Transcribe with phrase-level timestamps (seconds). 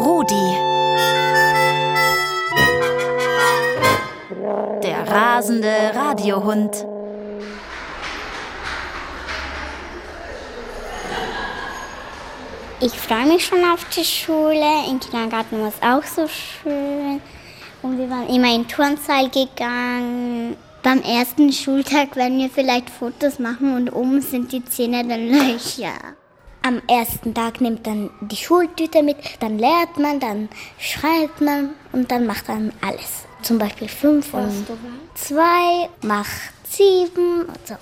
[0.00, 0.56] Rudi.
[4.82, 6.84] Der rasende Radiohund.
[12.80, 14.66] Ich freue mich schon auf die Schule.
[14.90, 17.20] Im Kindergarten war es auch so schön.
[17.82, 20.56] Und wir waren immer in Turnsaal gegangen.
[20.82, 26.16] Beim ersten Schultag werden wir vielleicht Fotos machen und oben sind die Zähne dann Löcher.
[26.64, 30.48] Am ersten Tag nimmt man die Schultüte mit, dann lernt man, dann
[30.78, 33.24] schreibt man und dann macht man alles.
[33.42, 34.66] Zum Beispiel fünf und
[35.14, 37.74] zwei macht sieben und so.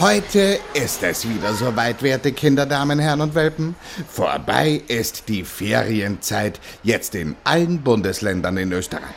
[0.00, 3.76] Heute ist es wieder soweit, werte Kinder, Damen, Herren und Welpen.
[4.08, 9.14] Vorbei ist die Ferienzeit jetzt in allen Bundesländern in Österreich.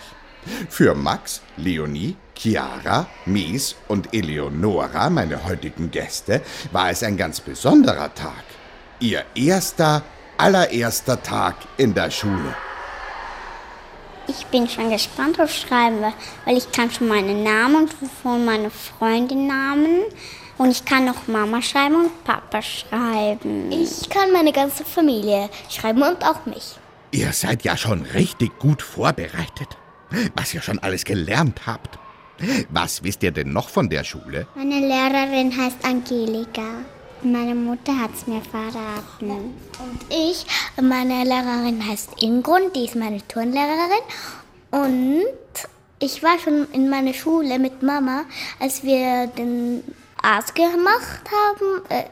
[0.69, 8.13] Für Max, Leonie, Chiara, Mies und Eleonora, meine heutigen Gäste, war es ein ganz besonderer
[8.15, 8.45] Tag.
[9.01, 10.03] Ihr erster,
[10.37, 12.55] allererster Tag in der Schule.
[14.29, 16.01] Ich bin schon gespannt auf Schreiben,
[16.45, 20.03] weil ich kann schon meinen Namen und von meiner Freundin Namen.
[20.57, 23.69] Und ich kann noch Mama schreiben und Papa schreiben.
[23.69, 26.77] Ich kann meine ganze Familie schreiben und auch mich.
[27.11, 29.77] Ihr seid ja schon richtig gut vorbereitet.
[30.35, 31.99] Was ihr schon alles gelernt habt.
[32.69, 34.47] Was wisst ihr denn noch von der Schule?
[34.55, 36.63] Meine Lehrerin heißt Angelika.
[37.21, 39.29] Meine Mutter hat es mir verraten.
[39.29, 40.45] Und ich,
[40.81, 44.05] meine Lehrerin heißt Ingrun, die ist meine Turnlehrerin.
[44.71, 45.25] Und
[45.99, 48.23] ich war schon in meiner Schule mit Mama,
[48.59, 49.83] als wir den
[50.21, 52.05] Arzt gemacht haben, äh,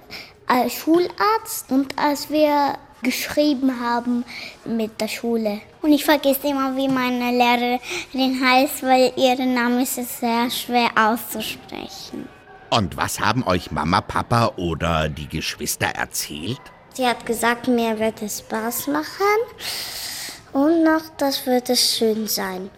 [0.46, 4.26] als Schularzt und als wir geschrieben haben
[4.66, 5.62] mit der Schule.
[5.82, 12.28] Und ich vergesse immer, wie meine Lehrerin heißt, weil ihr Name ist sehr schwer auszusprechen.
[12.70, 16.60] Und was haben euch Mama, Papa oder die Geschwister erzählt?
[16.94, 19.38] Sie hat gesagt, mir wird es Spaß machen
[20.52, 22.70] und noch, das wird es schön sein.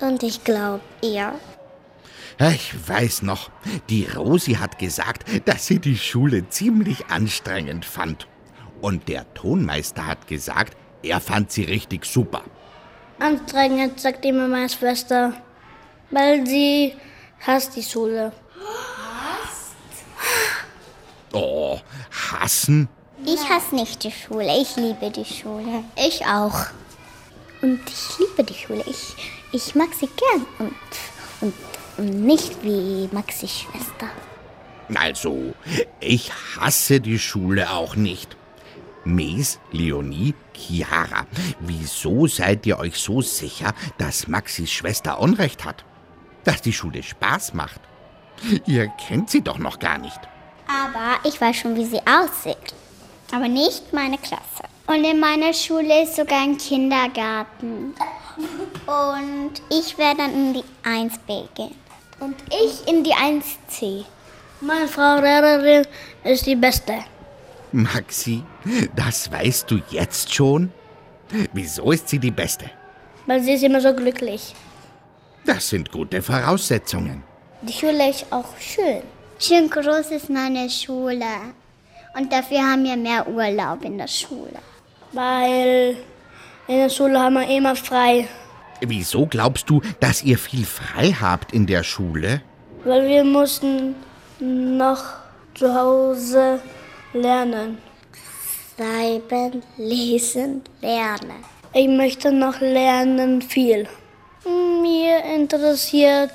[0.00, 1.32] Und ich glaube ihr.
[2.40, 3.50] Ich weiß noch,
[3.88, 8.26] die Rosi hat gesagt, dass sie die Schule ziemlich anstrengend fand.
[8.82, 12.42] Und der Tonmeister hat gesagt, er fand sie richtig super.
[13.20, 15.32] Anstrengend, sagt immer meine Schwester,
[16.10, 16.94] weil sie
[17.46, 18.32] hasst die Schule.
[21.32, 21.78] Oh,
[22.32, 22.88] hassen?
[23.24, 25.84] Ich hasse nicht die Schule, ich liebe die Schule.
[25.96, 26.66] Ich auch.
[27.62, 29.14] Und ich liebe die Schule, ich,
[29.52, 31.52] ich mag sie gern und,
[31.98, 34.08] und nicht wie Maxis Schwester.
[34.92, 35.54] Also,
[36.00, 38.36] ich hasse die Schule auch nicht.
[39.04, 41.26] Mes, Leonie, Chiara,
[41.60, 45.84] wieso seid ihr euch so sicher, dass Maxis Schwester Unrecht hat?
[46.44, 47.80] Dass die Schule Spaß macht?
[48.66, 50.20] Ihr kennt sie doch noch gar nicht.
[50.68, 52.74] Aber ich weiß schon, wie sie aussieht.
[53.32, 54.64] Aber nicht meine Klasse.
[54.86, 57.94] Und in meiner Schule ist sogar ein Kindergarten.
[58.86, 61.74] Und ich werde dann in die 1b gehen.
[62.20, 64.04] Und ich in die 1c.
[64.60, 65.86] Meine Frau Lehrerin
[66.24, 66.94] ist die Beste.
[67.72, 68.42] Maxi,
[68.94, 70.70] das weißt du jetzt schon?
[71.52, 72.66] Wieso ist sie die Beste?
[73.26, 74.54] Weil sie ist immer so glücklich.
[75.44, 77.22] Das sind gute Voraussetzungen.
[77.62, 79.02] Die Schule ist auch schön.
[79.38, 81.54] Schön groß ist meine Schule.
[82.14, 84.58] Und dafür haben wir mehr Urlaub in der Schule.
[85.12, 85.96] Weil
[86.68, 88.28] in der Schule haben wir immer frei.
[88.80, 92.42] Wieso glaubst du, dass ihr viel frei habt in der Schule?
[92.84, 93.94] Weil wir mussten
[94.40, 95.04] noch
[95.54, 96.60] zu Hause
[97.12, 97.78] lernen.
[98.76, 101.44] Schreiben, lesen, lernen.
[101.74, 103.86] Ich möchte noch lernen viel.
[104.44, 106.32] Mir interessiert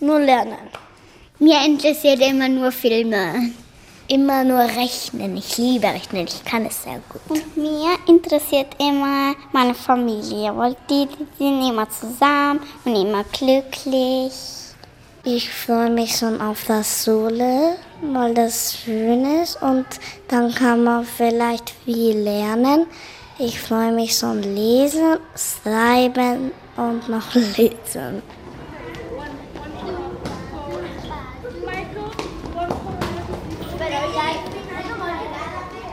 [0.00, 0.68] nur Lernen.
[1.38, 3.50] Mir interessiert immer nur Filme.
[4.08, 5.36] Immer nur Rechnen.
[5.36, 6.26] Ich liebe Rechnen.
[6.26, 7.22] Ich kann es sehr gut.
[7.28, 14.32] Und mir interessiert immer meine Familie, weil die, die sind immer zusammen und immer glücklich.
[15.24, 17.76] Ich freue mich schon auf das Schule,
[18.12, 19.86] weil das schön ist und
[20.26, 22.86] dann kann man vielleicht viel lernen.
[23.38, 28.20] Ich freue mich schon lesen, schreiben und noch lesen.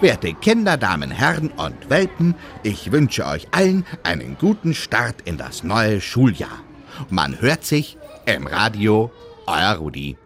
[0.01, 2.33] Werte Kinder, Damen, Herren und Welpen,
[2.63, 6.63] ich wünsche euch allen einen guten Start in das neue Schuljahr.
[7.09, 7.98] Man hört sich
[8.35, 9.11] im Radio,
[9.47, 10.17] euer Rudi.